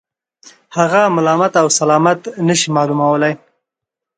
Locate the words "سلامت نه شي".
1.79-2.69